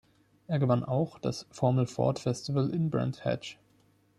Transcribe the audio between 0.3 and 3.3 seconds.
Er gewann auch das Formel-Ford-Festival in Brands